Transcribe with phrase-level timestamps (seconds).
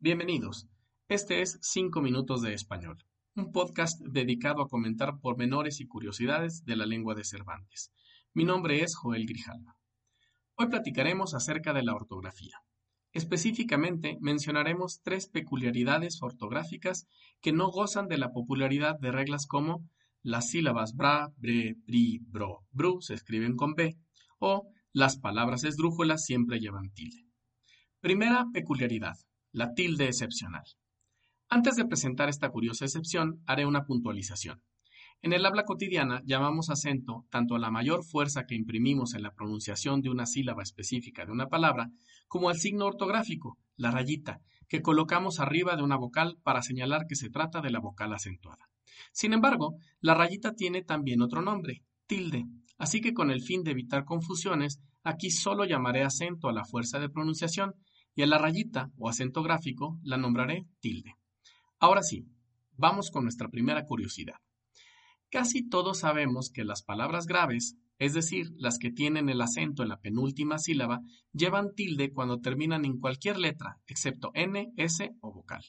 [0.00, 0.68] Bienvenidos.
[1.08, 2.98] Este es 5 Minutos de Español,
[3.34, 7.90] un podcast dedicado a comentar pormenores y curiosidades de la lengua de Cervantes.
[8.32, 9.76] Mi nombre es Joel Grijalva.
[10.54, 12.62] Hoy platicaremos acerca de la ortografía.
[13.12, 17.08] Específicamente mencionaremos tres peculiaridades ortográficas
[17.40, 19.84] que no gozan de la popularidad de reglas como
[20.22, 23.98] las sílabas bra, bre, bri, bro, bru se escriben con b
[24.38, 27.26] o las palabras esdrújulas siempre llevan tilde.
[27.98, 29.16] Primera peculiaridad
[29.52, 30.64] la tilde excepcional.
[31.48, 34.62] Antes de presentar esta curiosa excepción, haré una puntualización.
[35.20, 39.32] En el habla cotidiana llamamos acento tanto a la mayor fuerza que imprimimos en la
[39.32, 41.90] pronunciación de una sílaba específica de una palabra,
[42.28, 47.16] como al signo ortográfico, la rayita, que colocamos arriba de una vocal para señalar que
[47.16, 48.68] se trata de la vocal acentuada.
[49.12, 52.44] Sin embargo, la rayita tiene también otro nombre, tilde,
[52.76, 57.00] así que con el fin de evitar confusiones, aquí solo llamaré acento a la fuerza
[57.00, 57.74] de pronunciación
[58.18, 61.14] y a la rayita o acento gráfico la nombraré tilde.
[61.78, 62.26] Ahora sí,
[62.76, 64.34] vamos con nuestra primera curiosidad.
[65.30, 69.90] Casi todos sabemos que las palabras graves, es decir, las que tienen el acento en
[69.90, 71.00] la penúltima sílaba,
[71.32, 75.62] llevan tilde cuando terminan en cualquier letra, excepto N, S o vocal.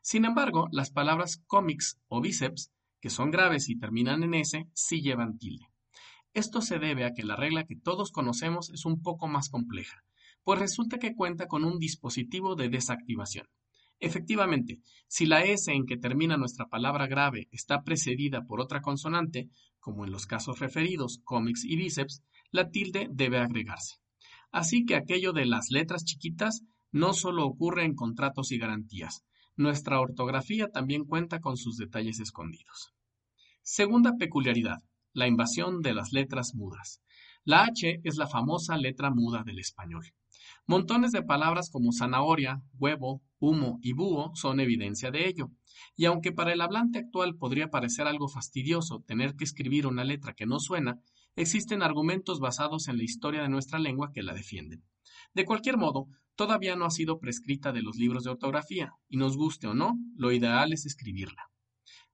[0.00, 5.02] Sin embargo, las palabras cómics o bíceps, que son graves y terminan en S, sí
[5.02, 5.66] llevan tilde.
[6.32, 10.02] Esto se debe a que la regla que todos conocemos es un poco más compleja,
[10.44, 13.46] pues resulta que cuenta con un dispositivo de desactivación.
[13.98, 19.50] Efectivamente, si la S en que termina nuestra palabra grave está precedida por otra consonante,
[19.78, 23.96] como en los casos referidos, cómics y bíceps, la tilde debe agregarse.
[24.50, 29.22] Así que aquello de las letras chiquitas no solo ocurre en contratos y garantías,
[29.56, 32.94] nuestra ortografía también cuenta con sus detalles escondidos.
[33.62, 34.78] Segunda peculiaridad,
[35.12, 37.02] la invasión de las letras mudas.
[37.44, 40.04] La H es la famosa letra muda del español.
[40.66, 45.50] Montones de palabras como zanahoria, huevo, humo y búho son evidencia de ello.
[45.96, 50.34] Y aunque para el hablante actual podría parecer algo fastidioso tener que escribir una letra
[50.34, 51.00] que no suena,
[51.34, 54.84] existen argumentos basados en la historia de nuestra lengua que la defienden.
[55.32, 59.38] De cualquier modo, todavía no ha sido prescrita de los libros de ortografía, y nos
[59.38, 61.50] guste o no, lo ideal es escribirla.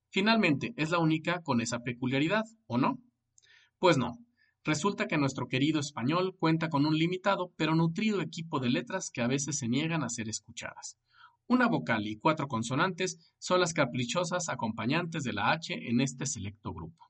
[0.08, 2.98] Finalmente, ¿es la única con esa peculiaridad, o no?
[3.78, 4.18] Pues no,
[4.66, 9.22] Resulta que nuestro querido español cuenta con un limitado pero nutrido equipo de letras que
[9.22, 10.98] a veces se niegan a ser escuchadas.
[11.46, 16.74] Una vocal y cuatro consonantes son las caprichosas acompañantes de la H en este selecto
[16.74, 17.04] grupo.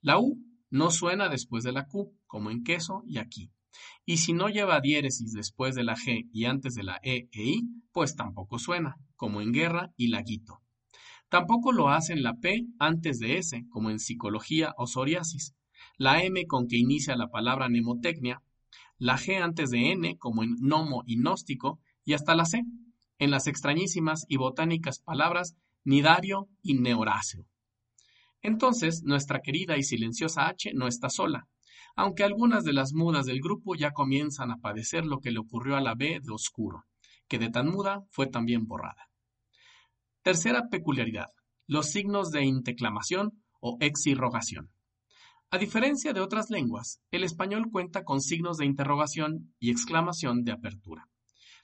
[0.00, 3.50] La U no suena después de la Q, como en queso y aquí.
[4.06, 7.42] Y si no lleva diéresis después de la G y antes de la E e
[7.42, 10.62] I, pues tampoco suena, como en guerra y laguito.
[11.28, 15.54] Tampoco lo hace en la P antes de S, como en psicología o psoriasis
[15.96, 18.42] la M con que inicia la palabra mnemotecnia,
[18.98, 22.62] la G antes de N como en gnomo y gnóstico y hasta la C
[23.18, 27.46] en las extrañísimas y botánicas palabras nidario y neoráceo.
[28.42, 31.48] Entonces, nuestra querida y silenciosa H no está sola,
[31.96, 35.76] aunque algunas de las mudas del grupo ya comienzan a padecer lo que le ocurrió
[35.76, 36.84] a la B de oscuro,
[37.28, 39.08] que de tan muda fue también borrada.
[40.22, 41.28] Tercera peculiaridad,
[41.66, 44.73] los signos de inteclamación o exirrogación.
[45.54, 50.50] A diferencia de otras lenguas, el español cuenta con signos de interrogación y exclamación de
[50.50, 51.06] apertura.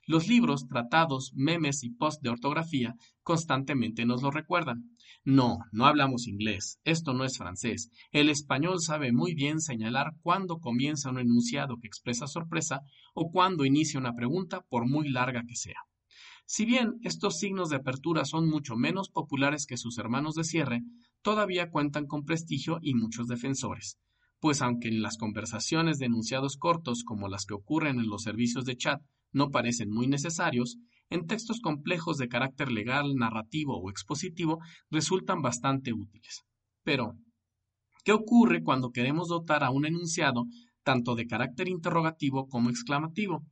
[0.07, 4.95] Los libros, tratados, memes y post de ortografía constantemente nos lo recuerdan.
[5.25, 7.89] No, no hablamos inglés, esto no es francés.
[8.13, 12.79] El español sabe muy bien señalar cuándo comienza un enunciado que expresa sorpresa
[13.13, 15.81] o cuándo inicia una pregunta por muy larga que sea.
[16.45, 20.81] Si bien estos signos de apertura son mucho menos populares que sus hermanos de cierre,
[21.21, 23.97] todavía cuentan con prestigio y muchos defensores,
[24.39, 28.65] pues aunque en las conversaciones de enunciados cortos como las que ocurren en los servicios
[28.65, 29.01] de chat
[29.31, 30.77] no parecen muy necesarios,
[31.09, 34.59] en textos complejos de carácter legal, narrativo o expositivo
[34.89, 36.43] resultan bastante útiles.
[36.83, 37.17] Pero,
[38.03, 40.45] ¿qué ocurre cuando queremos dotar a un enunciado
[40.83, 43.45] tanto de carácter interrogativo como exclamativo?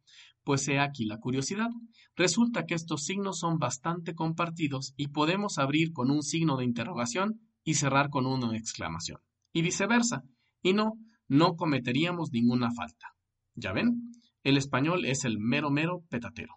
[0.50, 1.69] Pues he aquí la curiosidad.
[2.16, 7.40] Resulta que estos signos son bastante compartidos y podemos abrir con un signo de interrogación
[7.63, 9.19] y cerrar con de exclamación.
[9.54, 10.24] Y viceversa.
[10.63, 10.94] Y no,
[11.28, 13.13] no cometeríamos ninguna falta.
[13.54, 14.12] ¿Ya ven?
[14.44, 16.56] El español es el mero mero petatero.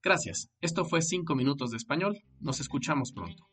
[0.00, 0.52] Gracias.
[0.60, 2.20] Esto fue 5 minutos de español.
[2.38, 3.48] Nos escuchamos pronto.